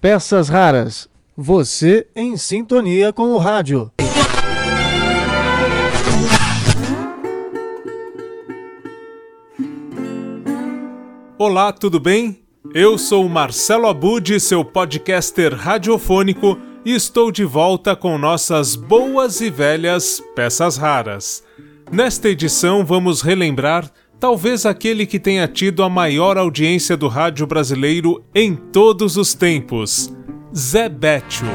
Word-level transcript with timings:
Peças 0.00 0.48
raras. 0.48 1.08
Você 1.36 2.06
em 2.14 2.36
sintonia 2.36 3.12
com 3.12 3.32
o 3.32 3.38
rádio. 3.38 3.90
Olá, 11.38 11.72
tudo 11.72 12.00
bem? 12.00 12.42
Eu 12.74 12.98
sou 12.98 13.28
Marcelo 13.28 13.86
Abud, 13.86 14.40
seu 14.40 14.64
podcaster 14.64 15.54
radiofônico, 15.54 16.58
e 16.84 16.94
estou 16.94 17.30
de 17.30 17.44
volta 17.44 17.94
com 17.94 18.18
nossas 18.18 18.74
boas 18.74 19.40
e 19.40 19.48
velhas 19.48 20.22
peças 20.34 20.76
raras. 20.76 21.44
Nesta 21.90 22.28
edição, 22.28 22.84
vamos 22.84 23.22
relembrar 23.22 23.90
talvez 24.18 24.66
aquele 24.66 25.06
que 25.06 25.18
tenha 25.18 25.46
tido 25.46 25.82
a 25.82 25.88
maior 25.88 26.36
audiência 26.36 26.96
do 26.96 27.08
rádio 27.08 27.46
brasileiro 27.46 28.24
em 28.34 28.54
todos 28.54 29.16
os 29.16 29.34
tempos, 29.34 30.12
Zé 30.54 30.88
Bétio. 30.88 31.46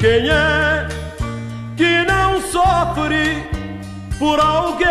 Quem 0.00 0.28
é 0.28 0.88
que 1.76 2.04
não 2.04 2.40
sofre 2.42 3.42
por 4.18 4.38
alguém? 4.38 4.86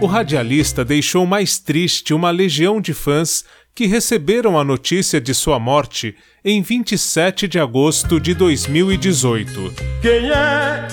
O 0.00 0.06
radialista 0.06 0.84
deixou 0.84 1.26
mais 1.26 1.58
triste 1.58 2.12
uma 2.12 2.30
legião 2.30 2.80
de 2.80 2.92
fãs 2.92 3.44
que 3.74 3.86
receberam 3.86 4.58
a 4.58 4.64
notícia 4.64 5.20
de 5.20 5.34
sua 5.34 5.58
morte 5.58 6.14
em 6.44 6.62
27 6.62 7.48
de 7.48 7.58
agosto 7.58 8.20
de 8.20 8.34
2018. 8.34 9.74
Quem 10.00 10.30
é 10.30 10.86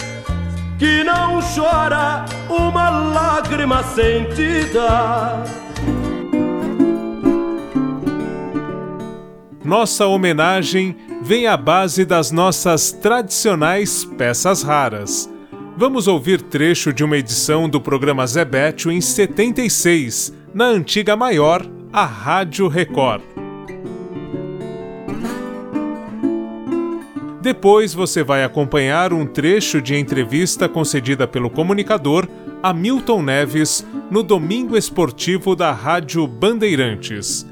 que 0.81 1.03
não 1.03 1.39
chora 1.41 2.25
uma 2.49 2.89
lágrima 2.89 3.83
sentida. 3.83 5.43
Nossa 9.63 10.07
homenagem 10.07 10.95
vem 11.21 11.45
à 11.45 11.55
base 11.55 12.03
das 12.03 12.31
nossas 12.31 12.91
tradicionais 12.91 14.03
peças 14.03 14.63
raras. 14.63 15.31
Vamos 15.77 16.07
ouvir 16.07 16.41
trecho 16.41 16.91
de 16.91 17.03
uma 17.03 17.17
edição 17.17 17.69
do 17.69 17.79
programa 17.79 18.25
Zebetio 18.25 18.91
em 18.91 18.99
76, 18.99 20.33
na 20.51 20.65
antiga 20.65 21.15
maior, 21.15 21.63
a 21.93 22.05
Rádio 22.05 22.67
Record. 22.67 23.30
Depois 27.41 27.91
você 27.91 28.23
vai 28.23 28.43
acompanhar 28.43 29.11
um 29.11 29.25
trecho 29.25 29.81
de 29.81 29.95
entrevista 29.95 30.69
concedida 30.69 31.27
pelo 31.27 31.49
comunicador 31.49 32.27
Hamilton 32.61 33.23
Neves 33.23 33.83
no 34.11 34.21
Domingo 34.21 34.77
Esportivo 34.77 35.55
da 35.55 35.71
Rádio 35.71 36.27
Bandeirantes. 36.27 37.43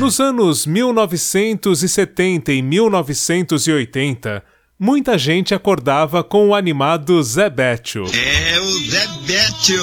Nos 0.00 0.18
anos 0.18 0.66
1970 0.66 2.52
e 2.52 2.60
1980, 2.60 4.42
muita 4.84 5.16
gente 5.16 5.54
acordava 5.54 6.22
com 6.22 6.50
o 6.50 6.54
animado 6.54 7.22
Zé 7.22 7.48
Bétio. 7.48 8.02
É 8.02 8.60
o 8.60 8.70
Zé 8.90 9.06
Bétio! 9.26 9.82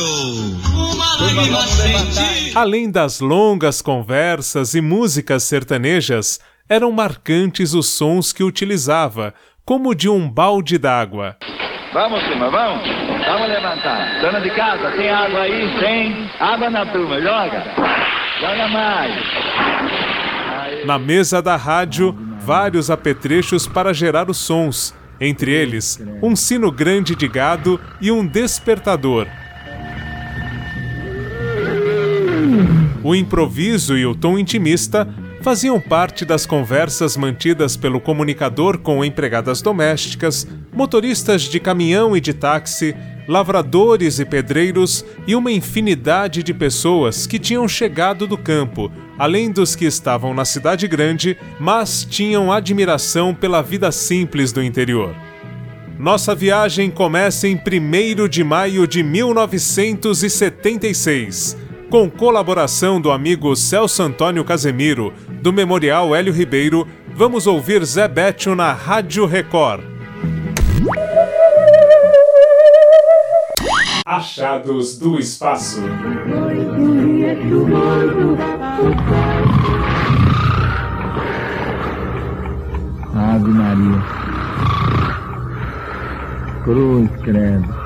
Além 2.54 2.92
das 2.92 3.20
longas 3.20 3.82
conversas 3.82 4.76
e 4.76 4.82
músicas 4.82 5.42
sertanejas, 5.42 6.40
eram 6.70 6.92
marcantes 6.92 7.74
os 7.74 7.88
sons 7.88 8.32
que 8.32 8.44
utilizava, 8.44 9.34
como 9.66 9.96
de 9.96 10.08
um 10.08 10.30
balde 10.30 10.78
d'água. 10.78 11.36
Vamos, 11.92 12.24
turma, 12.26 12.52
vamos. 12.52 12.88
Vamos 13.26 13.48
levantar. 13.48 14.22
Dona 14.22 14.40
de 14.40 14.52
casa, 14.52 14.92
tem 14.92 15.10
água 15.10 15.42
aí? 15.42 15.80
Tem. 15.80 16.30
Água 16.40 16.70
na 16.70 16.86
turma, 16.86 17.20
joga. 17.20 17.64
Joga 18.40 18.68
mais. 18.68 19.16
Na 20.86 21.00
mesa 21.00 21.42
da 21.42 21.56
rádio, 21.56 22.16
vários 22.44 22.90
apetrechos 22.90 23.68
para 23.68 23.94
gerar 23.94 24.30
os 24.30 24.38
sons, 24.38 24.94
entre 25.20 25.52
eles 25.52 26.02
um 26.22 26.36
sino 26.36 26.72
grande 26.72 27.16
de 27.16 27.28
gado 27.28 27.80
e 28.02 28.12
um 28.12 28.26
despertador. 28.26 29.28
O 33.04 33.16
improviso 33.16 33.98
e 33.98 34.06
o 34.06 34.14
tom 34.14 34.38
intimista 34.38 35.08
faziam 35.42 35.80
parte 35.80 36.24
das 36.24 36.46
conversas 36.46 37.18
mantidas 37.18 37.76
pelo 37.76 38.00
comunicador 38.00 38.78
com 38.78 39.04
empregadas 39.04 39.62
domésticas, 39.62 40.48
motoristas 40.72 41.44
de 41.44 41.60
caminhão 41.60 42.16
e 42.16 42.22
de 42.22 42.32
táxi, 42.34 42.96
lavradores 43.28 44.20
e 44.20 44.26
pedreiros 44.26 45.04
e 45.26 45.36
uma 45.36 45.52
infinidade 45.52 46.44
de 46.44 46.54
pessoas 46.54 47.26
que 47.26 47.40
tinham 47.40 47.68
chegado 47.68 48.28
do 48.28 48.38
campo, 48.38 48.92
além 49.22 49.50
dos 49.52 49.76
que 49.76 49.86
estavam 49.86 50.34
na 50.34 50.44
cidade 50.44 50.88
grande, 50.88 51.38
mas 51.60 52.04
tinham 52.04 52.52
admiração 52.52 53.36
pela 53.36 53.62
vida 53.62 53.92
simples 53.92 54.52
do 54.52 54.64
interior. 54.64 55.16
Nossa 56.00 56.34
viagem 56.34 56.90
começa 56.90 57.48
em 57.48 57.56
1 57.56 58.28
de 58.28 58.44
maio 58.44 58.88
de 58.88 59.04
1976, 59.04 61.56
com 61.88 62.10
colaboração 62.10 63.00
do 63.00 63.12
amigo 63.12 63.56
Celso 63.56 64.02
Antônio 64.02 64.44
Casemiro, 64.44 65.14
do 65.40 65.54
Memorial 65.54 66.16
Hélio 66.16 66.34
Ribeiro, 66.34 66.88
vamos 67.14 67.46
ouvir 67.46 67.86
Zé 67.86 68.08
Bétio 68.08 68.56
na 68.56 68.74
Rádio 68.74 69.28
Record. 69.28 69.84
Achados 74.04 74.98
do 74.98 75.20
Espaço. 75.20 75.80
Ave 83.16 83.52
Maria. 83.52 84.02
Cruz, 86.66 87.10
credo. 87.24 87.82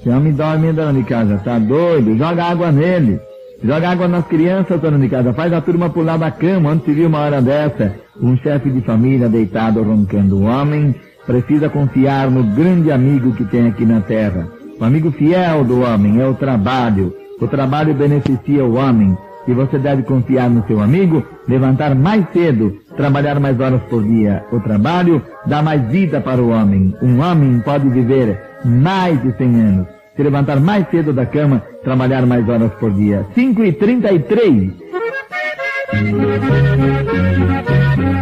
Esse 0.00 0.10
homem 0.10 0.32
dorme, 0.32 0.72
dona 0.72 0.92
de 0.92 1.04
casa, 1.04 1.40
tá 1.44 1.60
doido? 1.60 2.18
Joga 2.18 2.44
água 2.44 2.72
nele. 2.72 3.20
Joga 3.62 3.90
água 3.90 4.08
nas 4.08 4.26
crianças, 4.26 4.80
dona 4.80 4.98
de 4.98 5.08
casa. 5.08 5.32
Faz 5.32 5.52
a 5.52 5.60
turma 5.60 5.88
pular 5.90 6.18
da 6.18 6.32
cama. 6.32 6.70
Onde 6.70 6.84
se 6.86 6.92
viu 6.92 7.06
uma 7.06 7.20
hora 7.20 7.40
dessa? 7.40 7.94
Um 8.20 8.36
chefe 8.36 8.68
de 8.68 8.80
família 8.80 9.28
deitado 9.28 9.80
roncando. 9.80 10.38
O 10.38 10.42
homem 10.42 10.92
precisa 11.26 11.68
confiar 11.68 12.30
no 12.30 12.42
grande 12.42 12.90
amigo 12.90 13.32
que 13.32 13.44
tem 13.44 13.68
aqui 13.68 13.84
na 13.84 14.00
terra. 14.00 14.48
O 14.80 14.84
amigo 14.84 15.10
fiel 15.12 15.64
do 15.64 15.82
homem 15.82 16.20
é 16.20 16.26
o 16.26 16.34
trabalho. 16.34 17.14
O 17.40 17.46
trabalho 17.46 17.94
beneficia 17.94 18.64
o 18.64 18.74
homem. 18.74 19.16
E 19.46 19.52
você 19.52 19.78
deve 19.78 20.02
confiar 20.04 20.48
no 20.48 20.64
seu 20.66 20.80
amigo, 20.80 21.24
levantar 21.48 21.94
mais 21.94 22.24
cedo, 22.32 22.78
trabalhar 22.96 23.40
mais 23.40 23.58
horas 23.58 23.82
por 23.90 24.02
dia. 24.04 24.44
O 24.52 24.60
trabalho 24.60 25.20
dá 25.46 25.60
mais 25.60 25.82
vida 25.88 26.20
para 26.20 26.40
o 26.40 26.50
homem. 26.50 26.94
Um 27.02 27.20
homem 27.20 27.60
pode 27.60 27.88
viver 27.88 28.40
mais 28.64 29.20
de 29.20 29.36
100 29.36 29.60
anos. 29.60 29.86
Se 30.16 30.22
levantar 30.22 30.60
mais 30.60 30.88
cedo 30.90 31.12
da 31.12 31.26
cama, 31.26 31.62
trabalhar 31.82 32.24
mais 32.26 32.48
horas 32.48 32.72
por 32.74 32.92
dia. 32.92 33.26
5 33.34 33.64
e 33.64 33.72
33. 33.72 34.72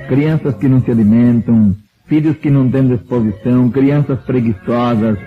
crianças 0.08 0.56
que 0.56 0.68
não 0.68 0.82
se 0.82 0.92
alimentam, 0.92 1.76
filhos 2.08 2.36
que 2.38 2.50
não 2.50 2.70
têm 2.70 2.88
disposição, 2.88 3.70
crianças 3.70 4.20
preguiçosas, 4.22 5.18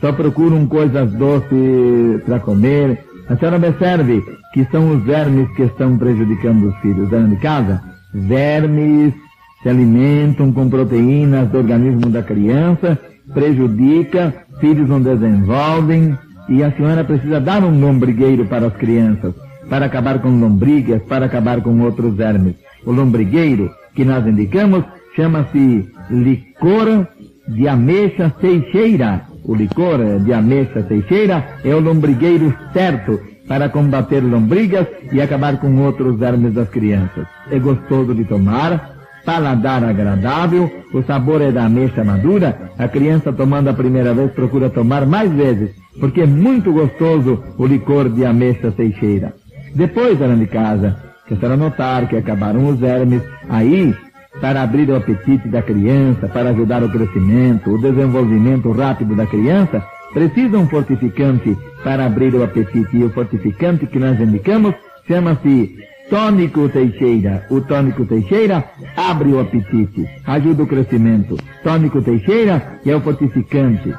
só 0.00 0.12
procuram 0.12 0.66
coisas 0.66 1.12
doces 1.12 2.22
para 2.24 2.40
comer. 2.40 3.04
A 3.28 3.36
senhora 3.36 3.56
observe 3.56 4.22
que 4.52 4.64
são 4.70 4.94
os 4.94 5.02
vermes 5.02 5.48
que 5.56 5.62
estão 5.62 5.96
prejudicando 5.96 6.68
os 6.68 6.76
filhos. 6.78 7.08
Dona 7.08 7.28
de 7.28 7.36
casa, 7.36 7.82
vermes 8.12 9.14
se 9.62 9.68
alimentam 9.68 10.52
com 10.52 10.68
proteínas 10.68 11.48
do 11.48 11.58
organismo 11.58 12.10
da 12.10 12.22
criança, 12.22 12.98
prejudica, 13.32 14.34
filhos 14.60 14.88
não 14.88 15.00
desenvolvem, 15.00 16.16
e 16.48 16.62
a 16.62 16.72
senhora 16.72 17.04
precisa 17.04 17.40
dar 17.40 17.62
um 17.62 17.80
lombrigueiro 17.80 18.44
para 18.44 18.66
as 18.66 18.76
crianças, 18.76 19.32
para 19.72 19.86
acabar 19.86 20.18
com 20.18 20.28
lombrigas, 20.28 21.00
para 21.04 21.24
acabar 21.24 21.62
com 21.62 21.80
outros 21.80 22.14
vermes. 22.14 22.56
O 22.84 22.92
lombrigueiro 22.92 23.70
que 23.94 24.04
nós 24.04 24.26
indicamos 24.26 24.84
chama-se 25.16 25.88
licor 26.10 27.06
de 27.48 27.66
ameixa 27.66 28.30
seixeira. 28.38 29.22
O 29.42 29.54
licor 29.54 30.20
de 30.20 30.30
ameixa 30.34 30.86
seixeira 30.86 31.56
é 31.64 31.74
o 31.74 31.80
lombrigueiro 31.80 32.54
certo 32.74 33.18
para 33.48 33.70
combater 33.70 34.20
lombrigas 34.20 34.86
e 35.10 35.22
acabar 35.22 35.58
com 35.58 35.74
outros 35.78 36.18
vermes 36.18 36.52
das 36.52 36.68
crianças. 36.68 37.26
É 37.50 37.58
gostoso 37.58 38.14
de 38.14 38.26
tomar, 38.26 38.90
paladar 39.24 39.82
agradável, 39.84 40.70
o 40.92 41.02
sabor 41.02 41.40
é 41.40 41.50
da 41.50 41.64
ameixa 41.64 42.04
madura, 42.04 42.72
a 42.78 42.86
criança 42.88 43.32
tomando 43.32 43.68
a 43.68 43.72
primeira 43.72 44.12
vez 44.12 44.32
procura 44.32 44.68
tomar 44.68 45.06
mais 45.06 45.32
vezes, 45.32 45.70
porque 45.98 46.20
é 46.20 46.26
muito 46.26 46.70
gostoso 46.74 47.42
o 47.56 47.66
licor 47.66 48.10
de 48.10 48.26
ameixa 48.26 48.70
teixeira. 48.70 49.32
Depois, 49.74 50.18
dona 50.18 50.36
de 50.36 50.46
casa, 50.46 50.96
que 51.26 51.34
a 51.34 51.36
senhora 51.36 51.56
notar 51.56 52.08
que 52.08 52.16
acabaram 52.16 52.68
os 52.68 52.78
vermes, 52.78 53.22
aí, 53.48 53.94
para 54.40 54.62
abrir 54.62 54.88
o 54.90 54.96
apetite 54.96 55.48
da 55.48 55.62
criança, 55.62 56.28
para 56.28 56.50
ajudar 56.50 56.82
o 56.82 56.90
crescimento, 56.90 57.70
o 57.70 57.78
desenvolvimento 57.78 58.70
rápido 58.72 59.14
da 59.14 59.26
criança, 59.26 59.82
precisa 60.12 60.58
um 60.58 60.68
fortificante 60.68 61.56
para 61.82 62.06
abrir 62.06 62.34
o 62.34 62.42
apetite. 62.42 62.96
E 62.96 63.04
o 63.04 63.10
fortificante 63.10 63.86
que 63.86 63.98
nós 63.98 64.20
indicamos 64.20 64.74
chama-se 65.06 65.76
Tônico 66.10 66.68
Teixeira. 66.68 67.46
O 67.50 67.60
tônico 67.60 68.04
Teixeira 68.04 68.64
abre 68.96 69.30
o 69.30 69.40
apetite, 69.40 70.06
ajuda 70.26 70.62
o 70.62 70.66
crescimento. 70.66 71.36
Tônico 71.62 72.02
Teixeira 72.02 72.80
é 72.84 72.94
o 72.94 73.00
fortificante. 73.00 73.94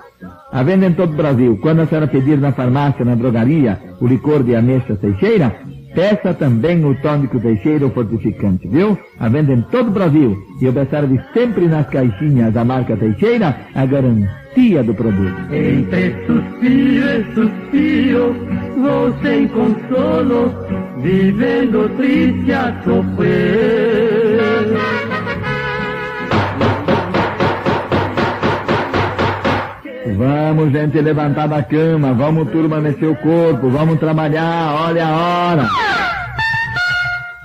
A 0.53 0.61
venda 0.61 0.85
em 0.85 0.93
todo 0.93 1.13
o 1.13 1.17
Brasil. 1.17 1.57
Quando 1.59 1.79
a 1.79 1.87
senhora 1.87 2.05
pedir 2.05 2.37
na 2.37 2.51
farmácia, 2.51 3.03
na 3.03 3.15
drogaria, 3.15 3.81
o 3.99 4.05
licor 4.05 4.43
de 4.43 4.55
ameixa 4.55 4.95
Teixeira, 4.95 5.51
peça 5.95 6.31
também 6.31 6.85
o 6.85 6.93
tônico 7.01 7.39
Teixeira, 7.39 7.89
fortificante, 7.89 8.67
viu? 8.67 8.95
A 9.19 9.29
venda 9.29 9.51
em 9.51 9.61
todo 9.63 9.87
o 9.87 9.91
Brasil. 9.91 10.37
E 10.61 10.67
observe 10.67 11.19
sempre 11.33 11.67
nas 11.67 11.87
caixinhas 11.87 12.53
da 12.53 12.63
marca 12.63 12.95
Teixeira 12.95 13.55
a 13.73 13.83
garantia 13.83 14.83
do 14.83 14.93
produto. 14.93 15.35
Entre 15.51 16.13
suspiro 16.27 17.07
e 17.09 17.33
suspiro, 17.33 18.35
vou 18.77 19.11
sem 19.23 19.47
consolo, 19.47 20.53
vivendo 21.01 21.89
triste 21.97 22.53
a 22.53 22.79
sofrer. 22.83 24.12
Vamos, 30.23 30.71
gente, 30.71 31.01
levantar 31.01 31.49
da 31.49 31.61
cama, 31.61 32.13
vamos 32.13 32.49
turma 32.49 32.79
mexer 32.79 33.07
o 33.07 33.15
corpo, 33.15 33.69
vamos 33.69 33.99
trabalhar, 33.99 34.73
olha 34.87 35.05
a 35.05 35.17
hora. 35.17 35.67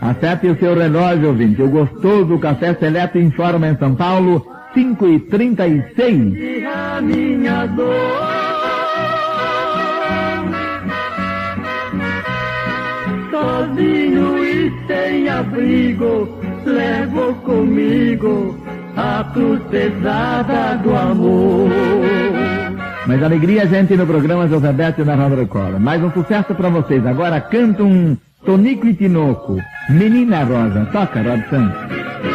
Acerte 0.00 0.46
o 0.46 0.56
seu 0.56 0.76
relógio, 0.76 1.30
ouvinte. 1.30 1.60
O 1.60 1.68
gostoso 1.68 2.38
café 2.38 2.74
seleto 2.74 3.18
informa 3.18 3.68
em 3.68 3.76
São 3.76 3.96
Paulo, 3.96 4.46
5 4.74 5.08
e 5.08 5.18
36 5.18 6.34
E 6.36 6.64
a 6.64 7.00
minha 7.00 7.66
dor. 7.66 7.94
Sozinho 13.32 14.44
e 14.44 14.72
sem 14.86 15.28
abrigo, 15.28 16.28
levo 16.64 17.34
comigo 17.42 18.56
a 18.96 19.24
cruz 19.32 19.60
pesada 19.68 20.76
do 20.76 20.94
amor. 20.94 22.47
Mas 23.08 23.22
alegria, 23.22 23.66
gente, 23.66 23.96
no 23.96 24.06
programa 24.06 24.46
José 24.46 24.70
Beto 24.70 25.02
na 25.02 25.14
Rádio 25.14 25.38
Record. 25.38 25.80
Mais 25.80 26.04
um 26.04 26.12
sucesso 26.12 26.54
pra 26.54 26.68
vocês. 26.68 27.06
Agora 27.06 27.40
canta 27.40 27.82
um 27.82 28.14
Tonico 28.44 28.86
e 28.86 28.92
Tinoco. 28.92 29.56
Menina 29.88 30.44
Rosa. 30.44 30.84
Toca. 30.92 31.18
É 31.18 32.27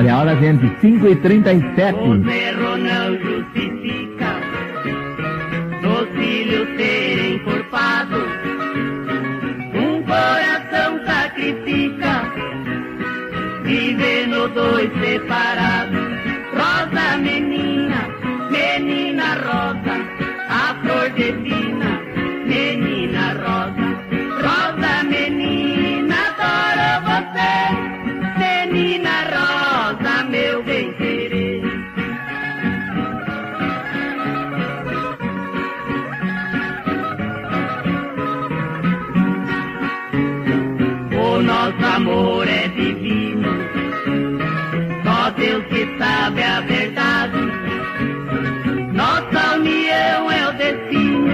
Olha 0.00 0.14
a 0.14 0.18
hora, 0.20 0.36
gente. 0.36 0.80
5 0.80 1.08
e 1.08 1.16
37 1.16 1.98
O 1.98 2.30
erro 2.30 2.76
não 2.78 3.18
justifica 3.18 4.32
dos 5.82 6.08
filhos 6.18 6.68
serem 6.74 7.34
encorpados. 7.34 8.24
Um 9.74 10.02
coração 10.02 11.04
sacrifica, 11.04 12.32
vivendo 13.62 14.48
dois 14.54 14.90
separados. 15.00 16.00
Rosa 16.54 17.18
menina 17.18 17.69
nosso 41.70 41.96
amor 41.96 42.48
é 42.48 42.68
divino, 42.68 43.48
só 45.04 45.30
Deus 45.30 45.64
que 45.66 45.86
sabe 45.98 46.42
a 46.42 46.60
verdade. 46.60 47.38
Nossa 48.92 49.56
união 49.56 50.30
é 50.30 50.48
o 50.48 50.52
destino, 50.52 51.28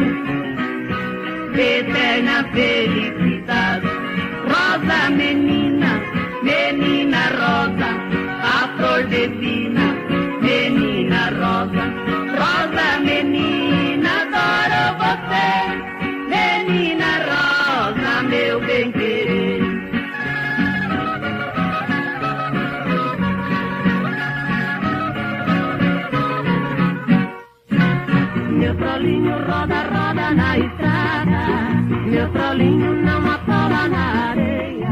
eterna 1.55 2.45
felicidade. 2.53 3.26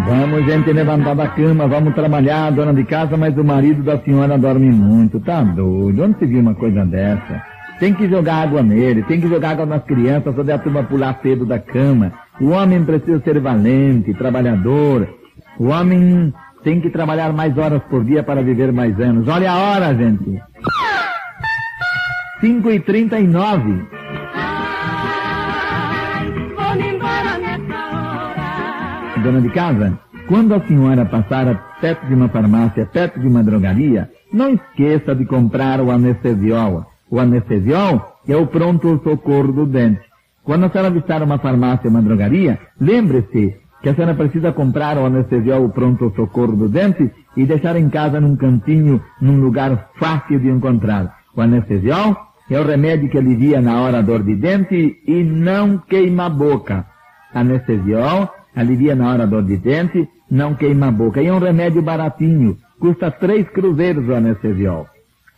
Vamos, 0.06 0.44
gente, 0.44 0.72
levantar 0.72 1.14
da 1.14 1.28
cama, 1.28 1.66
vamos 1.66 1.94
trabalhar, 1.94 2.50
dona 2.52 2.74
de 2.74 2.84
casa, 2.84 3.16
mas 3.16 3.36
o 3.38 3.44
marido 3.44 3.82
da 3.82 3.98
senhora 3.98 4.36
dorme 4.36 4.70
muito, 4.70 5.18
tá 5.18 5.42
doido? 5.42 6.04
Onde 6.04 6.18
se 6.18 6.26
viu 6.26 6.40
uma 6.40 6.54
coisa 6.54 6.84
dessa? 6.84 7.42
Tem 7.80 7.94
que 7.94 8.08
jogar 8.08 8.42
água 8.42 8.62
nele, 8.62 9.02
tem 9.04 9.20
que 9.20 9.28
jogar 9.28 9.52
água 9.52 9.66
nas 9.66 9.82
crianças, 9.84 10.34
fazer 10.34 10.52
a 10.52 10.58
turma 10.58 10.84
pular 10.84 11.18
cedo 11.22 11.46
da 11.46 11.58
cama. 11.58 12.12
O 12.40 12.50
homem 12.50 12.84
precisa 12.84 13.20
ser 13.20 13.40
valente, 13.40 14.12
trabalhador. 14.14 15.08
O 15.58 15.68
homem 15.68 16.32
tem 16.62 16.80
que 16.80 16.90
trabalhar 16.90 17.32
mais 17.32 17.56
horas 17.56 17.82
por 17.84 18.04
dia 18.04 18.22
para 18.22 18.42
viver 18.42 18.72
mais 18.72 18.98
anos. 19.00 19.26
Olha 19.26 19.50
a 19.50 19.56
hora, 19.56 19.94
gente. 19.94 20.40
5 22.40 22.70
e 22.70 22.80
39 22.80 23.93
Dona 29.24 29.40
de 29.40 29.48
casa, 29.48 29.98
quando 30.28 30.54
a 30.54 30.60
senhora 30.60 31.06
passar 31.06 31.78
perto 31.80 32.06
de 32.06 32.12
uma 32.12 32.28
farmácia, 32.28 32.84
perto 32.84 33.18
de 33.18 33.26
uma 33.26 33.42
drogaria, 33.42 34.10
não 34.30 34.50
esqueça 34.50 35.14
de 35.14 35.24
comprar 35.24 35.80
o 35.80 35.90
anestesiol. 35.90 36.84
O 37.10 37.18
anestesiol 37.18 38.18
é 38.28 38.36
o 38.36 38.46
pronto 38.46 39.00
socorro 39.02 39.50
do 39.50 39.64
dente. 39.64 40.02
Quando 40.42 40.66
a 40.66 40.68
senhora 40.68 40.90
visitar 40.90 41.22
uma 41.22 41.38
farmácia, 41.38 41.88
uma 41.88 42.02
drogaria, 42.02 42.58
lembre-se 42.78 43.56
que 43.80 43.88
a 43.88 43.94
senhora 43.94 44.14
precisa 44.14 44.52
comprar 44.52 44.98
o 44.98 45.06
anestesiol 45.06 45.64
o 45.64 45.70
pronto 45.70 46.12
socorro 46.14 46.54
do 46.54 46.68
dente 46.68 47.10
e 47.34 47.46
deixar 47.46 47.76
em 47.76 47.88
casa 47.88 48.20
num 48.20 48.36
cantinho, 48.36 49.00
num 49.22 49.40
lugar 49.40 49.88
fácil 49.98 50.38
de 50.38 50.50
encontrar. 50.50 51.16
O 51.34 51.40
anestesiol 51.40 52.14
é 52.50 52.60
o 52.60 52.66
remédio 52.66 53.08
que 53.08 53.16
alivia 53.16 53.62
na 53.62 53.80
hora 53.80 54.00
a 54.00 54.02
dor 54.02 54.22
de 54.22 54.34
dente 54.34 55.00
e 55.06 55.24
não 55.24 55.78
queima 55.78 56.26
a 56.26 56.28
boca. 56.28 56.84
Anestesiol 57.32 58.28
alivia 58.54 58.94
na 58.94 59.10
hora 59.10 59.26
do 59.26 59.30
dor 59.30 59.44
de 59.44 59.56
dente, 59.56 60.08
não 60.30 60.54
queima 60.54 60.88
a 60.88 60.92
boca. 60.92 61.20
E 61.22 61.26
é 61.26 61.32
um 61.32 61.38
remédio 61.38 61.82
baratinho, 61.82 62.56
custa 62.78 63.10
três 63.10 63.48
cruzeiros 63.48 64.08
o 64.08 64.14
anestesiol. 64.14 64.86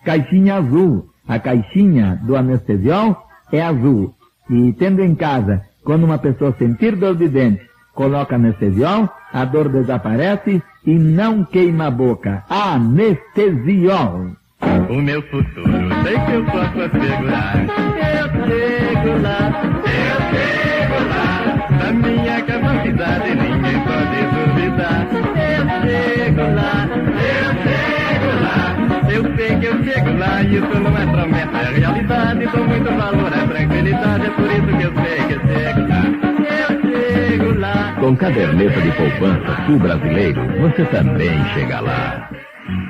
Caixinha 0.04 0.56
azul, 0.56 1.06
a 1.26 1.38
caixinha 1.38 2.20
do 2.22 2.36
anestesiol 2.36 3.26
é 3.52 3.62
azul. 3.62 4.14
E 4.48 4.72
tendo 4.74 5.02
em 5.02 5.14
casa, 5.14 5.62
quando 5.84 6.04
uma 6.04 6.18
pessoa 6.18 6.54
sentir 6.58 6.96
dor 6.96 7.16
de 7.16 7.28
dente, 7.28 7.66
coloca 7.94 8.36
anestesiol, 8.36 9.08
a 9.32 9.44
dor 9.44 9.68
desaparece 9.68 10.62
e 10.84 10.94
não 10.94 11.44
queima 11.44 11.86
a 11.86 11.90
boca. 11.90 12.44
Anestesiol. 12.48 14.30
O 14.88 15.02
meu 15.02 15.20
futuro, 15.22 15.88
sei 16.04 16.18
que 16.18 16.32
eu 16.32 16.44
posso 16.44 16.80
assegurar. 16.80 17.66
Eu 18.16 18.26
chego 18.46 19.22
lá, 19.22 19.52
eu 19.84 20.18
chego 20.32 21.08
lá. 21.08 21.68
Na 21.78 21.92
minha 21.92 22.42
ninguém 22.96 23.78
pode 23.80 24.18
duvidar. 24.32 25.06
Eu 25.12 25.64
chego 25.82 26.40
lá, 26.54 26.88
eu 26.88 27.50
chego 27.62 28.30
lá. 28.42 29.12
Eu 29.12 29.22
sei 29.36 29.58
que 29.58 29.66
eu 29.66 29.84
chego 29.84 30.18
lá 30.18 30.42
isso 30.42 30.80
não 30.80 30.96
é 30.96 31.06
promessa, 31.06 31.58
é 31.58 31.78
realidade. 31.78 32.46
Dou 32.46 32.64
muito 32.66 32.90
valor 32.90 33.32
à 33.32 33.46
tranquilidade, 33.46 34.26
é 34.26 34.30
por 34.30 34.50
isso 34.50 34.66
que 34.66 34.82
eu 34.82 34.92
sei 34.94 35.18
que 35.26 35.32
eu 35.34 35.40
chego 35.40 35.88
lá. 35.88 36.02
Eu 36.58 36.80
chego 36.80 37.60
lá. 37.60 37.96
Com 38.00 38.16
caderneta 38.16 38.80
de 38.80 38.92
poupança 38.92 39.66
Sul 39.66 39.78
Brasileiro, 39.78 40.40
você 40.60 40.84
também 40.86 41.44
chega 41.54 41.80
lá. 41.80 42.30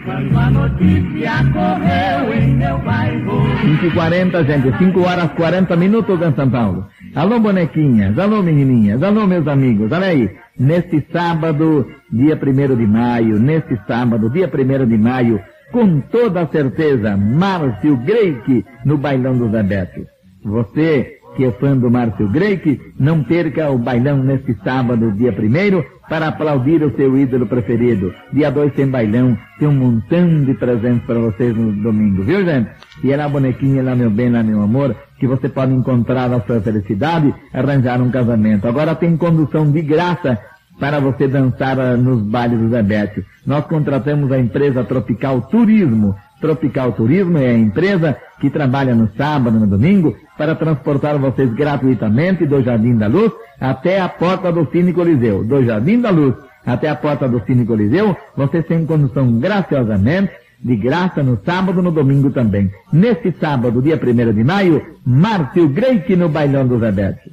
Quando 0.04 0.38
a 0.38 0.50
notícia 0.50 1.32
correu 1.52 2.32
em 2.32 2.54
meu 2.54 2.78
bairro. 2.78 3.42
5 3.60 3.86
e 3.86 3.90
40 3.90 4.44
gente. 4.44 4.78
5 4.78 5.00
horas 5.00 5.30
40 5.32 5.76
minutos 5.76 6.22
em 6.22 6.34
São 6.34 6.48
Paulo. 6.48 6.86
Alô, 7.16 7.40
bonequinhas. 7.40 8.18
Alô, 8.18 8.42
menininhas. 8.42 9.02
Alô, 9.02 9.26
meus 9.26 9.48
amigos. 9.48 9.90
Olha 9.90 10.08
aí. 10.08 10.30
Neste 10.58 11.02
sábado, 11.10 11.86
dia 12.12 12.36
1 12.36 12.76
de 12.76 12.86
maio, 12.86 13.38
neste 13.40 13.74
sábado, 13.86 14.28
dia 14.28 14.46
1 14.46 14.86
de 14.86 14.98
maio, 14.98 15.40
com 15.72 15.98
toda 16.00 16.46
certeza, 16.48 17.16
Márcio 17.16 17.96
Greik 17.96 18.66
no 18.84 18.98
Bailão 18.98 19.34
do 19.36 19.50
Zé 19.50 19.62
Beto. 19.62 20.06
Você 20.44 21.16
que 21.36 21.44
é 21.44 21.50
fã 21.52 21.76
do 21.76 21.90
Márcio 21.90 22.28
Greik, 22.28 22.80
não 22.98 23.22
perca 23.22 23.70
o 23.70 23.78
bailão 23.78 24.22
neste 24.22 24.54
sábado, 24.64 25.12
dia 25.12 25.30
1 25.30 25.84
para 26.08 26.28
aplaudir 26.28 26.82
o 26.82 26.94
seu 26.96 27.16
ídolo 27.16 27.46
preferido. 27.46 28.12
Dia 28.32 28.50
2 28.50 28.74
tem 28.74 28.88
bailão, 28.88 29.36
tem 29.58 29.68
um 29.68 29.74
montão 29.74 30.44
de 30.44 30.54
presentes 30.54 31.04
para 31.04 31.18
vocês 31.18 31.54
no 31.54 31.72
domingo, 31.72 32.22
viu 32.22 32.44
gente? 32.44 32.70
E 33.04 33.12
é 33.12 33.16
lá 33.16 33.28
bonequinha, 33.28 33.82
lá 33.82 33.94
meu 33.94 34.10
bem, 34.10 34.30
lá 34.30 34.42
meu 34.42 34.62
amor, 34.62 34.96
que 35.18 35.26
você 35.26 35.48
pode 35.48 35.72
encontrar 35.72 36.32
a 36.32 36.40
sua 36.42 36.60
felicidade, 36.60 37.34
arranjar 37.52 38.00
um 38.00 38.10
casamento. 38.10 38.68
Agora 38.68 38.94
tem 38.94 39.16
condução 39.16 39.70
de 39.70 39.82
graça 39.82 40.38
para 40.78 41.00
você 41.00 41.26
dançar 41.26 41.78
ah, 41.80 41.96
nos 41.96 42.22
bailes 42.22 42.58
do 42.58 42.68
Zebete. 42.68 43.24
Nós 43.46 43.64
contratamos 43.66 44.30
a 44.30 44.38
empresa 44.38 44.84
Tropical 44.84 45.42
Turismo. 45.42 46.14
Tropical 46.40 46.92
Turismo 46.92 47.38
é 47.38 47.48
a 47.48 47.58
empresa 47.58 48.16
que 48.40 48.50
trabalha 48.50 48.94
no 48.94 49.08
sábado 49.16 49.56
e 49.56 49.60
no 49.60 49.66
domingo 49.66 50.14
para 50.36 50.54
transportar 50.54 51.18
vocês 51.18 51.52
gratuitamente 51.54 52.46
do 52.46 52.62
Jardim 52.62 52.96
da 52.96 53.06
Luz 53.06 53.32
até 53.58 54.00
a 54.00 54.08
porta 54.08 54.52
do 54.52 54.68
Cine 54.70 54.92
Coliseu. 54.92 55.42
Do 55.42 55.64
Jardim 55.64 56.00
da 56.00 56.10
Luz 56.10 56.34
até 56.66 56.90
a 56.90 56.96
porta 56.96 57.28
do 57.28 57.40
Cine 57.46 57.64
Coliseu, 57.64 58.16
vocês 58.36 58.66
têm 58.66 58.84
condução 58.84 59.38
graciosamente, 59.38 60.32
de 60.62 60.76
graça 60.76 61.22
no 61.22 61.38
sábado 61.44 61.82
no 61.82 61.90
domingo 61.90 62.30
também. 62.30 62.70
Neste 62.92 63.32
sábado, 63.32 63.82
dia 63.82 63.96
1 63.96 64.32
de 64.32 64.44
maio, 64.44 64.82
Márcio 65.04 65.68
Greik 65.68 66.16
no 66.16 66.28
Bailão 66.28 66.66
do 66.66 66.78
Zebete. 66.78 67.30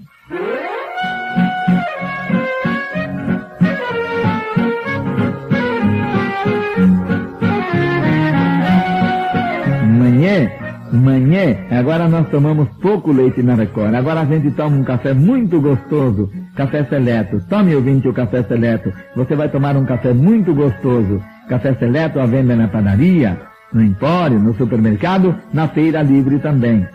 Manhã, 9.98 10.52
manhã, 10.92 11.58
agora 11.72 12.08
nós 12.08 12.30
tomamos 12.30 12.68
pouco 12.82 13.12
leite 13.12 13.42
na 13.42 13.56
Record. 13.56 13.96
Agora 13.96 14.22
a 14.22 14.26
gente 14.26 14.52
toma 14.52 14.78
um 14.78 14.84
café 14.84 15.14
muito 15.14 15.60
gostoso, 15.60 16.30
café 16.56 16.84
seleto. 16.86 17.42
Tome 17.50 17.76
ouvinte 17.76 18.08
o 18.08 18.14
café 18.14 18.44
seleto. 18.44 18.92
Você 19.16 19.36
vai 19.36 19.50
tomar 19.50 19.76
um 19.76 19.86
café 19.86 20.14
muito 20.14 20.54
gostoso. 20.54 21.22
Café 21.48 21.74
seleto 21.76 22.20
à 22.20 22.26
venda 22.26 22.56
na 22.56 22.68
padaria, 22.68 23.38
no 23.74 23.82
empório, 23.84 24.40
no 24.40 24.54
supermercado, 24.56 25.36
na 25.54 25.68
feira 25.68 26.02
livre 26.02 26.40
também. 26.40 26.88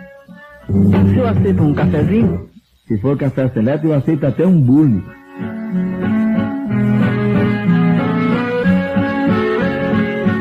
O 0.69 0.91
senhor 0.91 1.29
aceita 1.29 1.63
um 1.63 1.75
cafezinho? 1.75 2.49
Se 2.87 2.99
for 2.99 3.17
café 3.17 3.49
seleto, 3.49 3.87
eu 3.87 3.95
aceito 3.95 4.27
até 4.27 4.47
um 4.47 4.61
bule. 4.61 5.03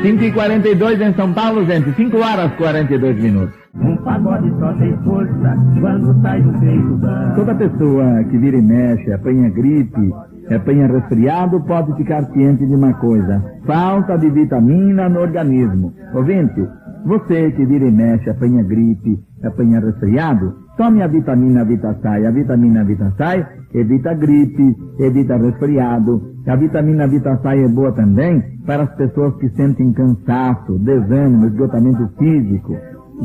Cinco 0.01 0.23
e 0.23 0.31
quarenta 0.31 0.69
em 0.69 1.13
São 1.15 1.33
Paulo, 1.33 1.65
gente. 1.65 1.91
Cinco 1.95 2.17
horas 2.19 2.51
e 2.53 2.55
42 2.55 3.21
minutos. 3.21 3.53
Um 3.75 3.97
pagode 3.97 4.49
só 4.57 4.71
tem 4.73 4.95
força 5.03 5.57
quando 5.81 6.21
sai 6.21 6.41
do 6.41 6.59
peito 6.59 6.97
da. 6.97 7.33
Toda 7.35 7.55
pessoa 7.55 8.23
que 8.23 8.37
vira 8.37 8.57
e 8.57 8.61
mexe, 8.61 9.11
apanha 9.11 9.49
gripe, 9.49 10.13
apanha 10.55 10.87
resfriado, 10.87 11.61
pode 11.61 11.95
ficar 11.95 12.23
ciente 12.31 12.65
de 12.65 12.73
uma 12.73 12.93
coisa. 12.93 13.43
Falta 13.65 14.17
de 14.17 14.29
vitamina 14.29 15.09
no 15.09 15.19
organismo. 15.19 15.93
Ouvinte, 16.13 16.67
você 17.05 17.51
que 17.51 17.65
vira 17.65 17.85
e 17.85 17.91
mexe, 17.91 18.29
apanha 18.29 18.63
gripe, 18.63 19.19
apanha 19.43 19.79
resfriado, 19.79 20.53
tome 20.77 21.01
a 21.01 21.07
vitamina 21.07 21.63
Vitasai. 21.63 22.25
A 22.25 22.31
vitamina 22.31 22.83
Vitasai 22.83 23.45
evita 23.73 24.13
gripe, 24.13 24.75
evita 24.99 25.37
resfriado. 25.37 26.21
A 26.47 26.55
vitamina 26.55 27.07
Vitasai 27.07 27.63
é 27.63 27.67
boa 27.67 27.91
também 27.93 28.43
para 28.65 28.83
as 28.83 28.95
pessoas 28.95 29.35
que 29.37 29.49
sentem 29.49 29.93
cansaço, 29.93 30.77
desânimo, 30.79 31.45
esgotamento 31.47 32.07
físico. 32.17 32.75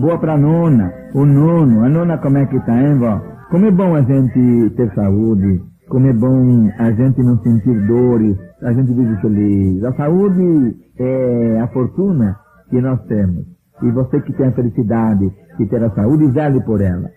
Boa 0.00 0.18
para 0.18 0.34
a 0.34 0.38
nona, 0.38 0.92
o 1.14 1.24
nono. 1.24 1.84
A 1.84 1.88
nona 1.88 2.18
como 2.18 2.38
é 2.38 2.46
que 2.46 2.58
tá, 2.64 2.80
hein, 2.80 2.98
vó? 2.98 3.20
Como 3.50 3.66
é 3.66 3.70
bom 3.70 3.94
a 3.94 4.02
gente 4.02 4.70
ter 4.76 4.94
saúde, 4.94 5.60
como 5.92 6.06
é 6.06 6.12
bom 6.14 6.70
a 6.78 6.90
gente 6.90 7.22
não 7.22 7.36
sentir 7.42 7.86
dores, 7.86 8.34
a 8.62 8.72
gente 8.72 8.94
vive 8.94 9.14
feliz. 9.20 9.84
A 9.84 9.92
saúde 9.92 10.74
é 10.98 11.60
a 11.60 11.66
fortuna 11.66 12.34
que 12.70 12.80
nós 12.80 12.98
temos. 13.02 13.44
E 13.82 13.90
você 13.90 14.18
que 14.22 14.32
tem 14.32 14.46
a 14.46 14.52
felicidade 14.52 15.30
de 15.58 15.66
ter 15.66 15.84
a 15.84 15.90
saúde, 15.90 16.32
zele 16.32 16.62
por 16.62 16.80
ela. 16.80 17.10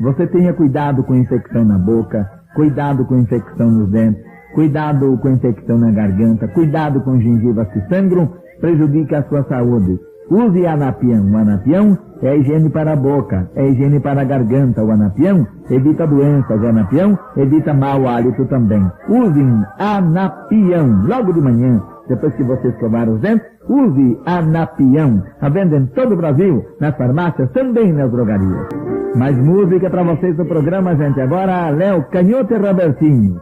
Você 0.00 0.26
tenha 0.28 0.54
cuidado 0.54 1.04
com 1.04 1.14
infecção 1.14 1.62
na 1.62 1.76
boca, 1.76 2.26
cuidado 2.56 3.04
com 3.04 3.18
infecção 3.18 3.70
nos 3.70 3.90
dentes, 3.90 4.24
cuidado 4.54 5.18
com 5.18 5.28
infecção 5.28 5.76
na 5.76 5.90
garganta, 5.90 6.48
cuidado 6.48 7.02
com 7.02 7.20
gengivas 7.20 7.68
que 7.68 7.86
sangram, 7.90 8.32
prejudica 8.62 9.18
a 9.18 9.28
sua 9.28 9.44
saúde. 9.44 10.00
Use 10.32 10.66
anapião. 10.66 11.30
O 11.30 11.36
anapião 11.36 11.98
é 12.22 12.30
a 12.30 12.36
higiene 12.36 12.70
para 12.70 12.94
a 12.94 12.96
boca, 12.96 13.50
é 13.54 13.64
a 13.64 13.66
higiene 13.66 14.00
para 14.00 14.22
a 14.22 14.24
garganta. 14.24 14.82
O 14.82 14.90
anapião 14.90 15.46
evita 15.70 16.06
doenças, 16.06 16.58
o 16.58 16.66
anapião 16.66 17.18
evita 17.36 17.74
mau 17.74 18.08
hálito 18.08 18.46
também. 18.46 18.82
Usem 19.10 19.62
anapião. 19.78 21.04
Logo 21.06 21.34
de 21.34 21.40
manhã, 21.42 21.82
depois 22.08 22.34
que 22.34 22.44
você 22.44 22.68
escovar 22.68 23.10
os 23.10 23.20
dentes, 23.20 23.46
use 23.68 24.18
anapião. 24.24 25.22
A 25.38 25.50
venda 25.50 25.76
em 25.76 25.86
todo 25.88 26.14
o 26.14 26.16
Brasil, 26.16 26.64
nas 26.80 26.96
farmácias, 26.96 27.50
também 27.50 27.92
nas 27.92 28.10
drogarias. 28.10 28.68
Mais 29.14 29.36
música 29.36 29.90
para 29.90 30.02
vocês 30.02 30.34
no 30.38 30.46
programa, 30.46 30.96
gente. 30.96 31.20
Agora, 31.20 31.68
Léo 31.68 32.04
Canhoto 32.04 32.54
e 32.54 32.56
Robertinho. 32.56 33.38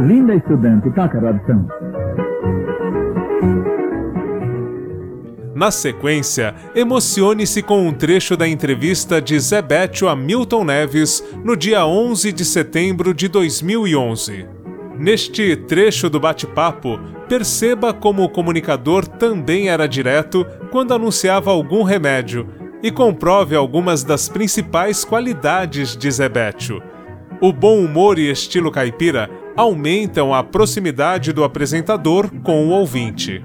Linda 0.00 0.34
estudante, 0.34 0.90
toca, 0.90 1.20
Robson. 1.20 1.83
Na 5.54 5.70
sequência, 5.70 6.52
emocione-se 6.74 7.62
com 7.62 7.86
um 7.86 7.92
trecho 7.92 8.36
da 8.36 8.46
entrevista 8.46 9.22
de 9.22 9.38
Zé 9.38 9.62
Bétio 9.62 10.08
a 10.08 10.16
Milton 10.16 10.64
Neves 10.64 11.22
no 11.44 11.56
dia 11.56 11.86
11 11.86 12.32
de 12.32 12.44
setembro 12.44 13.14
de 13.14 13.28
2011. 13.28 14.48
Neste 14.98 15.54
trecho 15.54 16.10
do 16.10 16.18
bate-papo, 16.18 16.98
perceba 17.28 17.92
como 17.94 18.24
o 18.24 18.28
comunicador 18.28 19.06
também 19.06 19.68
era 19.68 19.86
direto 19.86 20.44
quando 20.72 20.92
anunciava 20.92 21.52
algum 21.52 21.84
remédio 21.84 22.48
e 22.82 22.90
comprove 22.90 23.54
algumas 23.54 24.02
das 24.02 24.28
principais 24.28 25.04
qualidades 25.04 25.96
de 25.96 26.10
Zé 26.10 26.28
Bétio. 26.28 26.82
O 27.40 27.52
bom 27.52 27.78
humor 27.78 28.18
e 28.18 28.28
estilo 28.28 28.72
caipira 28.72 29.30
aumentam 29.56 30.34
a 30.34 30.42
proximidade 30.42 31.32
do 31.32 31.44
apresentador 31.44 32.28
com 32.42 32.66
o 32.66 32.70
ouvinte. 32.70 33.40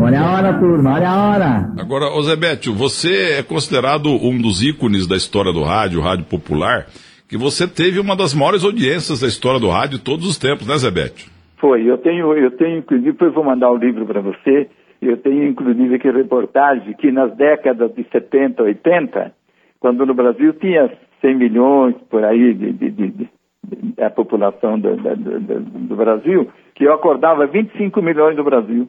Olha 0.00 0.20
a 0.20 0.32
hora, 0.32 0.58
turma, 0.58 0.94
olha 0.94 1.08
a 1.08 1.28
hora. 1.28 1.72
Agora, 1.78 2.06
ô 2.06 2.22
Zebetio, 2.22 2.72
você 2.72 3.38
é 3.38 3.42
considerado 3.42 4.08
um 4.08 4.40
dos 4.40 4.62
ícones 4.62 5.06
da 5.06 5.16
história 5.16 5.52
do 5.52 5.62
rádio, 5.62 6.00
rádio 6.00 6.24
popular, 6.24 6.86
que 7.28 7.36
você 7.36 7.66
teve 7.66 7.98
uma 7.98 8.16
das 8.16 8.32
maiores 8.32 8.64
audiências 8.64 9.20
da 9.20 9.26
história 9.26 9.60
do 9.60 9.68
rádio 9.68 9.98
de 9.98 10.04
todos 10.04 10.26
os 10.26 10.38
tempos, 10.38 10.66
né, 10.66 10.76
Zebetio? 10.78 11.30
Foi, 11.60 11.82
eu 11.82 11.98
tenho, 11.98 12.32
eu 12.34 12.52
tenho, 12.52 12.78
inclusive, 12.78 13.12
depois 13.12 13.34
vou 13.34 13.44
mandar 13.44 13.70
o 13.70 13.76
livro 13.76 14.06
para 14.06 14.20
você, 14.20 14.68
eu 15.02 15.16
tenho, 15.16 15.46
inclusive, 15.48 15.96
aqui 15.96 16.10
reportagem 16.10 16.94
que 16.94 17.10
nas 17.10 17.34
décadas 17.36 17.92
de 17.94 18.04
70, 18.10 18.62
80, 18.62 19.32
quando 19.80 20.06
no 20.06 20.14
Brasil 20.14 20.52
tinha 20.54 20.90
100 21.20 21.34
milhões 21.36 21.94
por 22.08 22.24
aí 22.24 22.54
de, 22.54 22.72
de, 22.72 22.90
de, 22.90 23.08
de 23.08 23.28
a 24.00 24.10
população 24.10 24.78
do, 24.78 24.96
do, 24.96 25.16
do, 25.16 25.60
do, 25.60 25.96
Brasil, 25.96 26.48
que 26.74 26.84
eu 26.84 26.92
acordava 26.92 27.46
25 27.46 28.00
milhões 28.00 28.36
do 28.36 28.44
Brasil. 28.44 28.88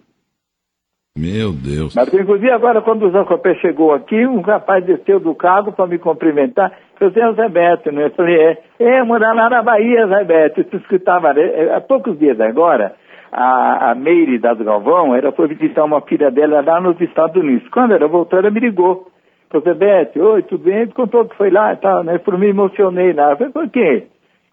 Meu 1.19 1.51
Deus. 1.51 1.93
Mas, 1.95 2.13
inclusive, 2.13 2.49
agora, 2.49 2.81
quando 2.81 3.05
o 3.05 3.11
Zacopé 3.11 3.53
chegou 3.55 3.93
aqui, 3.93 4.25
um 4.25 4.39
rapaz 4.39 4.85
desceu 4.85 5.19
do 5.19 5.35
carro 5.35 5.73
para 5.73 5.85
me 5.85 5.97
cumprimentar. 5.97 6.71
Eu 6.99 7.11
falei, 7.11 7.27
é 7.27 7.29
o 7.29 7.33
Zé 7.33 7.49
Beto, 7.49 7.91
né? 7.91 8.05
Eu 8.05 8.11
falei, 8.11 8.41
é, 8.41 8.57
é, 8.79 9.03
morar 9.03 9.33
lá 9.33 9.49
na 9.49 9.61
Bahia, 9.61 10.07
Zé 10.07 10.23
Beto. 10.23 10.61
Eu 10.61 10.79
escutava, 10.79 11.31
é, 11.37 11.75
há 11.75 11.81
poucos 11.81 12.17
dias 12.17 12.39
agora, 12.39 12.95
a, 13.33 13.91
a 13.91 13.95
Meire 13.95 14.39
das 14.39 14.57
Galvão, 14.59 15.13
ela 15.13 15.33
foi 15.33 15.49
visitar 15.49 15.83
uma 15.83 15.99
filha 16.01 16.31
dela 16.31 16.61
lá 16.61 16.79
nos 16.79 16.99
Estados 17.01 17.35
Unidos. 17.35 17.67
Quando 17.69 17.93
ela 17.93 18.07
voltou, 18.07 18.39
ela 18.39 18.49
me 18.49 18.61
ligou. 18.61 19.07
Falei, 19.49 19.73
Beto, 19.73 20.21
oi, 20.21 20.43
tudo 20.43 20.63
bem? 20.63 20.83
Ele 20.83 20.91
contou 20.93 21.25
que 21.25 21.35
foi 21.35 21.49
lá 21.49 21.73
e 21.73 21.77
tal, 21.77 22.01
né? 22.01 22.17
Por 22.19 22.37
mim, 22.37 22.47
emocionei 22.47 23.11
lá. 23.11 23.31
Eu 23.31 23.37
falei, 23.37 23.51
por 23.51 23.69
quê? 23.69 24.07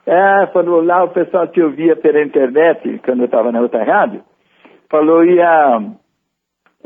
É, 0.05 0.47
falou 0.53 0.83
lá, 0.85 1.05
o 1.05 1.09
pessoal 1.11 1.47
te 1.47 1.63
ouvia 1.63 1.95
pela 1.95 2.23
internet, 2.23 3.01
quando 3.05 3.21
eu 3.21 3.25
estava 3.27 3.53
na 3.53 3.61
outra 3.61 3.85
rádio, 3.85 4.21
falou, 4.89 5.25
ia 5.25 5.81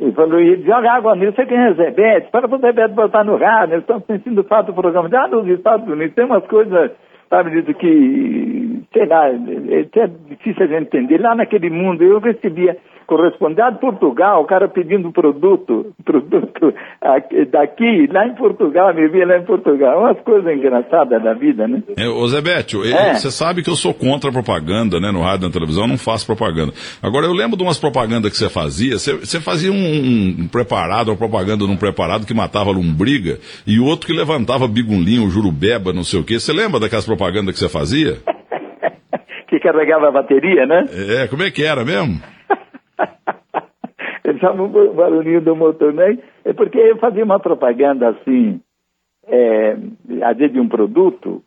ele 0.00 0.12
falou, 0.12 0.40
e 0.40 0.62
joga 0.62 0.92
água 0.92 1.14
nisso, 1.14 1.32
você 1.36 1.44
quem 1.44 1.58
é 1.58 1.74
Zebete? 1.74 2.30
Para 2.30 2.46
o 2.46 2.58
Zebete 2.58 2.94
botar 2.94 3.22
no 3.22 3.36
rádio, 3.36 3.74
eles 3.74 3.82
estão 3.82 4.00
sentindo 4.00 4.42
falta 4.44 4.72
do 4.72 4.80
programa. 4.80 5.10
Ah, 5.12 5.28
nos 5.28 5.46
Estados 5.46 5.86
Unidos 5.86 6.14
tem 6.14 6.24
umas 6.24 6.44
coisas, 6.46 6.92
sabe, 7.28 7.50
dito 7.50 7.74
que, 7.74 8.82
sei 8.94 9.04
lá, 9.04 9.28
é, 9.28 9.34
é 9.34 10.06
difícil 10.28 10.64
a 10.64 10.66
gente 10.66 10.86
entender. 10.86 11.20
Lá 11.20 11.34
naquele 11.34 11.68
mundo, 11.68 12.02
eu 12.02 12.18
recebia 12.18 12.78
correspondente 13.10 13.72
de 13.72 13.80
Portugal, 13.80 14.40
o 14.40 14.46
cara 14.46 14.68
pedindo 14.68 15.10
produto, 15.10 15.92
produto 16.06 16.72
daqui, 17.50 18.06
lá 18.06 18.28
em 18.28 18.36
Portugal, 18.36 18.94
me 18.94 19.08
via 19.08 19.26
lá 19.26 19.38
em 19.38 19.44
Portugal. 19.44 19.98
Umas 19.98 20.20
coisas 20.20 20.56
engraçadas 20.56 21.20
da 21.20 21.34
vida, 21.34 21.66
né? 21.66 21.82
É, 21.96 22.08
ô 22.08 22.24
Zé 22.28 22.40
Bétio, 22.40 22.84
é. 22.84 23.14
você 23.14 23.32
sabe 23.32 23.64
que 23.64 23.68
eu 23.68 23.74
sou 23.74 23.92
contra 23.92 24.30
a 24.30 24.32
propaganda, 24.32 25.00
né? 25.00 25.10
No 25.10 25.22
rádio 25.22 25.46
e 25.46 25.48
na 25.48 25.52
televisão, 25.52 25.84
eu 25.84 25.88
não 25.88 25.98
faço 25.98 26.24
propaganda. 26.24 26.72
Agora, 27.02 27.26
eu 27.26 27.32
lembro 27.32 27.56
de 27.56 27.64
umas 27.64 27.80
propagandas 27.80 28.30
que 28.30 28.38
você 28.38 28.48
fazia, 28.48 28.96
você 28.96 29.40
fazia 29.40 29.72
um, 29.72 29.74
um, 29.74 30.48
preparado, 30.48 31.08
uma 31.08 31.16
propaganda 31.16 31.66
num 31.66 31.76
preparado 31.76 32.24
que 32.24 32.32
matava 32.32 32.70
lombriga, 32.70 33.38
e 33.66 33.80
outro 33.80 34.06
que 34.06 34.12
levantava 34.12 34.68
bigunlinho, 34.68 35.28
jurubeba, 35.28 35.92
não 35.92 36.04
sei 36.04 36.20
o 36.20 36.24
quê. 36.24 36.38
Você 36.38 36.52
lembra 36.52 36.78
daquelas 36.78 37.04
propagandas 37.04 37.54
que 37.54 37.58
você 37.58 37.68
fazia? 37.68 38.18
que 39.50 39.58
carregava 39.58 40.08
a 40.08 40.12
bateria, 40.12 40.64
né? 40.64 40.84
É, 40.92 41.26
como 41.26 41.42
é 41.42 41.50
que 41.50 41.64
era 41.64 41.84
mesmo? 41.84 42.20
Chama 44.40 44.64
o 44.64 44.94
barulhinho 44.94 45.40
do 45.40 45.54
motor, 45.54 45.92
né? 45.92 46.18
É 46.44 46.52
porque 46.52 46.78
eu 46.78 46.96
fazia 46.96 47.24
uma 47.24 47.38
propaganda 47.38 48.08
assim, 48.08 48.60
é, 49.26 49.76
às 50.22 50.36
vezes 50.36 50.52
de 50.52 50.60
um 50.60 50.68
produto, 50.68 51.42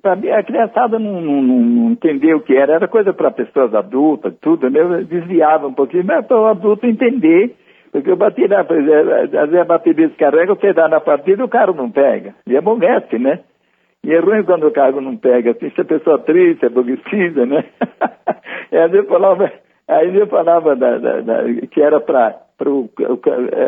para 0.00 0.14
a 0.14 0.42
criançada 0.42 0.98
não, 0.98 1.20
não, 1.20 1.42
não, 1.42 1.90
entendeu 1.92 2.38
o 2.38 2.40
que 2.40 2.56
era, 2.56 2.74
era 2.74 2.88
coisa 2.88 3.12
para 3.12 3.30
pessoas 3.30 3.74
adultas, 3.74 4.34
tudo, 4.40 4.68
né? 4.68 4.80
Eu 4.80 5.04
desviava 5.04 5.68
um 5.68 5.74
pouquinho, 5.74 6.04
mas 6.04 6.26
para 6.26 6.40
o 6.40 6.46
adulto 6.46 6.86
entender, 6.86 7.54
porque 7.92 8.10
eu 8.10 8.16
bati 8.16 8.46
lá, 8.46 8.60
às 8.62 8.66
vezes 8.66 9.54
a 9.54 9.64
bateria 9.64 10.08
descarrega, 10.08 10.54
você 10.54 10.72
dá 10.72 10.88
na 10.88 11.00
partida 11.00 11.44
o 11.44 11.48
carro 11.48 11.74
não 11.74 11.90
pega. 11.90 12.34
E 12.46 12.54
é 12.54 12.58
amolece, 12.58 13.18
né? 13.18 13.40
E 14.04 14.12
é 14.12 14.18
ruim 14.18 14.42
quando 14.42 14.66
o 14.66 14.72
carro 14.72 15.00
não 15.00 15.16
pega, 15.16 15.52
assim, 15.52 15.70
se 15.70 15.80
a 15.80 15.84
pessoa 15.84 16.18
triste, 16.18 16.66
aborrecida, 16.66 17.46
né? 17.46 17.64
e 18.72 18.76
às 18.76 18.90
vezes 18.90 19.08
falava, 19.08 19.52
Aí 19.98 20.16
eu 20.16 20.26
falava 20.26 20.74
da, 20.74 20.98
da, 20.98 21.20
da, 21.20 21.44
que 21.70 21.80
era 21.80 22.00
para 22.00 22.36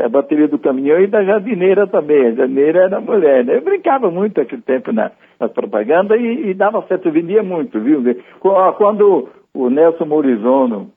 a 0.05 0.09
bateria 0.09 0.49
do 0.49 0.59
caminhão 0.59 1.01
e 1.01 1.07
da 1.07 1.23
jardineira 1.25 1.87
também. 1.87 2.27
A 2.27 2.33
jardineira 2.33 2.85
era 2.85 3.01
mulher. 3.01 3.45
Né? 3.45 3.57
Eu 3.57 3.63
brincava 3.63 4.11
muito 4.11 4.41
aquele 4.41 4.63
tempo 4.63 4.93
na, 4.93 5.11
na 5.39 5.49
propaganda 5.49 6.17
e, 6.17 6.51
e, 6.51 6.55
dava 6.55 6.83
certo, 6.87 7.11
vendia 7.11 7.43
muito, 7.43 7.81
viu? 7.81 8.03
Quando 8.41 9.29
o 9.53 9.71
Nelson 9.71 10.05
Morizono 10.05 10.91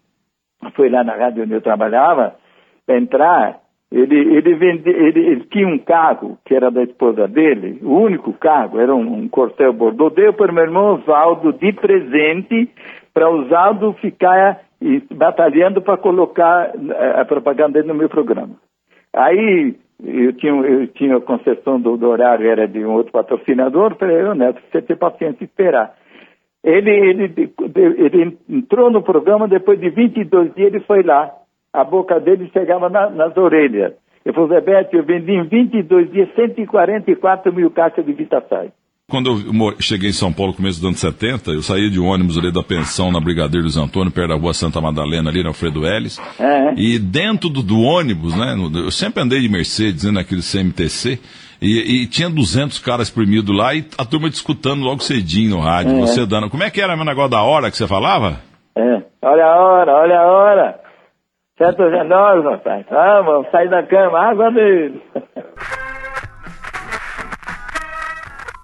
foi 0.75 0.89
lá 0.89 1.03
na 1.03 1.15
rádio 1.15 1.43
onde 1.43 1.53
eu 1.53 1.61
trabalhava, 1.61 2.35
entrar, 2.87 3.59
ele, 3.91 4.17
ele, 4.35 4.55
vende, 4.55 4.89
ele, 4.89 5.19
ele, 5.19 5.43
tinha 5.51 5.67
um 5.67 5.77
carro 5.77 6.37
que 6.45 6.53
era 6.53 6.71
da 6.71 6.83
esposa 6.83 7.27
dele, 7.27 7.79
o 7.83 7.97
único 7.99 8.33
carro, 8.33 8.79
era 8.79 8.93
um, 8.93 9.19
um 9.19 9.29
Corcel 9.29 9.73
Bordeaux, 9.73 10.13
deu 10.13 10.33
para 10.33 10.51
o 10.51 10.55
meu 10.55 10.63
irmão 10.63 10.95
Oswaldo 10.95 11.53
de 11.53 11.71
presente 11.73 12.69
para 13.13 13.29
Oswaldo 13.29 13.93
ficar 13.93 14.61
e 14.81 15.01
batalhando 15.13 15.81
para 15.81 15.97
colocar 15.97 16.71
eh, 16.75 17.21
a 17.21 17.25
propaganda 17.25 17.81
no 17.83 17.95
meu 17.95 18.09
programa. 18.09 18.55
Aí 19.13 19.75
eu 20.03 20.33
tinha, 20.33 20.53
eu 20.53 20.87
tinha 20.87 21.17
a 21.17 21.21
concessão 21.21 21.79
do, 21.79 21.97
do 21.97 22.07
horário, 22.07 22.49
era 22.49 22.67
de 22.67 22.85
um 22.85 22.93
outro 22.93 23.11
patrocinador, 23.11 23.95
falei, 23.95 24.21
eu, 24.21 24.35
Neto, 24.35 24.61
você 24.71 24.81
tem 24.81 24.95
paciência 24.95 25.43
esperar. 25.43 25.95
Ele, 26.63 26.91
ele, 26.91 27.53
ele 27.75 28.37
entrou 28.49 28.91
no 28.91 29.01
programa, 29.01 29.47
depois 29.47 29.79
de 29.79 29.89
22 29.89 30.53
dias 30.53 30.73
ele 30.73 30.79
foi 30.81 31.01
lá. 31.01 31.31
A 31.71 31.83
boca 31.83 32.19
dele 32.19 32.49
chegava 32.51 32.89
na, 32.89 33.09
nas 33.09 33.35
orelhas. 33.37 33.93
Eu 34.25 34.33
falei, 34.33 34.59
Beto, 34.61 34.95
eu 34.95 35.03
vendi 35.03 35.31
em 35.31 35.47
22 35.47 36.11
dias 36.11 36.29
144 36.35 37.53
mil 37.53 37.71
caixas 37.71 38.05
de 38.05 38.11
Vitaçai. 38.11 38.71
Quando 39.09 39.29
eu 39.29 39.75
cheguei 39.79 40.09
em 40.09 40.13
São 40.13 40.33
Paulo 40.33 40.51
no 40.51 40.57
começo 40.57 40.81
dos 40.81 40.89
anos 40.89 40.99
70, 40.99 41.51
eu 41.51 41.61
saí 41.61 41.89
de 41.89 41.97
ônibus 41.97 42.37
ali 42.37 42.51
da 42.51 42.61
pensão 42.61 43.09
na 43.09 43.21
Brigadeiro 43.21 43.65
dos 43.65 43.77
Antônio, 43.77 44.11
perto 44.11 44.27
da 44.27 44.35
rua 44.35 44.53
Santa 44.53 44.81
Madalena, 44.81 45.29
ali 45.29 45.41
na 45.41 45.47
Alfredo 45.47 45.87
Ellis. 45.87 46.19
É. 46.37 46.73
E 46.75 46.99
dentro 46.99 47.47
do, 47.47 47.63
do, 47.63 47.79
ônibus, 47.79 48.35
né? 48.35 48.53
Eu 48.75 48.91
sempre 48.91 49.23
andei 49.23 49.39
de 49.39 49.47
Mercedes, 49.47 50.03
né, 50.03 50.11
naquele 50.11 50.41
CMTC. 50.41 51.21
E, 51.61 52.01
e, 52.03 52.07
tinha 52.07 52.29
200 52.29 52.79
caras 52.79 53.07
exprimidos 53.07 53.55
lá 53.55 53.73
e 53.73 53.85
a 53.97 54.03
turma 54.03 54.29
discutando 54.29 54.83
logo 54.83 55.01
cedinho 55.01 55.51
no 55.51 55.61
rádio, 55.61 55.95
é. 55.95 56.01
você 56.01 56.25
dando. 56.25 56.49
Como 56.49 56.63
é 56.63 56.69
que 56.69 56.81
era 56.81 56.93
o 56.93 57.05
negócio 57.05 57.31
da 57.31 57.41
hora 57.41 57.71
que 57.71 57.77
você 57.77 57.87
falava? 57.87 58.41
É. 58.75 59.03
Olha 59.21 59.45
a 59.45 59.55
hora, 59.55 59.93
olha 59.93 60.19
a 60.19 60.25
hora. 60.25 60.79
Certo, 61.57 61.81
é 61.81 62.03
nós, 62.03 62.43
rapaz. 62.43 62.85
Vamos, 62.89 63.49
sair 63.51 63.69
da 63.69 63.83
cama, 63.83 64.19
água 64.19 64.51
dele. 64.51 65.01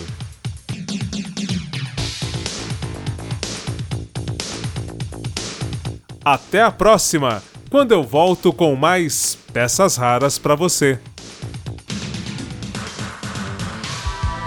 Até 6.23 6.61
a 6.61 6.71
próxima! 6.71 7.43
Quando 7.71 7.93
eu 7.93 8.03
volto 8.03 8.53
com 8.53 8.75
mais 8.75 9.37
peças 9.53 9.97
raras 9.97 10.39
para 10.39 10.55
você. 10.55 10.99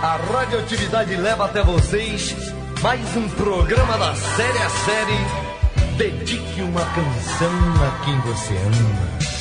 A 0.01 0.17
radioatividade 0.17 1.15
leva 1.15 1.45
até 1.45 1.63
vocês 1.63 2.36
mais 2.81 3.15
um 3.15 3.29
programa 3.29 3.97
da 3.97 4.15
série 4.15 4.57
a 4.57 4.69
série. 4.69 5.97
Dedique 5.97 6.62
uma 6.62 6.84
canção 6.84 7.51
a 7.86 8.03
quem 8.03 8.19
você 8.21 8.55
ama. 8.57 9.31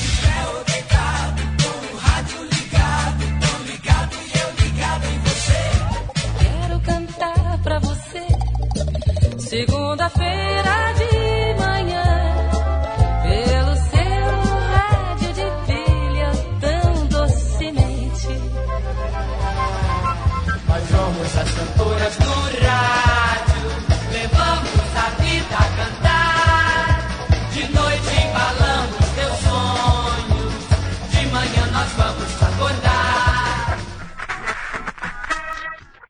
Quero 6.38 6.80
cantar 6.80 7.58
pra 7.62 7.78
você. 7.78 8.26
Segunda-feira 9.38 10.99
cantoras 21.60 22.18
no 22.20 22.39